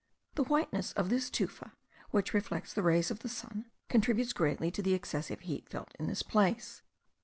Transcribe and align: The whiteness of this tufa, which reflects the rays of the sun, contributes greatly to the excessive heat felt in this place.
The 0.33 0.43
whiteness 0.43 0.93
of 0.93 1.11
this 1.11 1.29
tufa, 1.29 1.73
which 2.09 2.33
reflects 2.33 2.73
the 2.73 2.81
rays 2.81 3.11
of 3.11 3.19
the 3.19 3.29
sun, 3.29 3.69
contributes 3.87 4.33
greatly 4.33 4.71
to 4.71 4.81
the 4.81 4.95
excessive 4.95 5.41
heat 5.41 5.69
felt 5.69 5.93
in 5.99 6.07
this 6.07 6.23
place. 6.23 6.81